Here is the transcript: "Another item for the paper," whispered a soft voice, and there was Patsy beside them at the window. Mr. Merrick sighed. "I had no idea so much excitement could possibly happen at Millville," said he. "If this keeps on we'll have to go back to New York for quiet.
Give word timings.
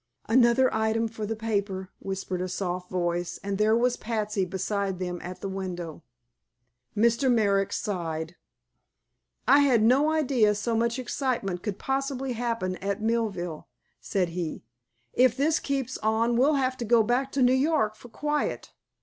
"Another 0.27 0.73
item 0.73 1.07
for 1.07 1.27
the 1.27 1.35
paper," 1.35 1.91
whispered 1.99 2.41
a 2.41 2.49
soft 2.49 2.89
voice, 2.89 3.39
and 3.43 3.59
there 3.59 3.77
was 3.77 3.97
Patsy 3.97 4.45
beside 4.45 4.97
them 4.97 5.19
at 5.21 5.41
the 5.41 5.47
window. 5.47 6.01
Mr. 6.97 7.31
Merrick 7.31 7.71
sighed. 7.71 8.35
"I 9.47 9.59
had 9.59 9.83
no 9.83 10.09
idea 10.09 10.55
so 10.55 10.75
much 10.75 10.97
excitement 10.97 11.61
could 11.61 11.77
possibly 11.77 12.33
happen 12.33 12.77
at 12.77 12.99
Millville," 12.99 13.67
said 13.99 14.29
he. 14.29 14.63
"If 15.13 15.37
this 15.37 15.59
keeps 15.59 15.99
on 15.99 16.35
we'll 16.35 16.55
have 16.55 16.77
to 16.77 16.85
go 16.85 17.03
back 17.03 17.31
to 17.33 17.43
New 17.43 17.53
York 17.53 17.93
for 17.95 18.09
quiet. 18.09 18.71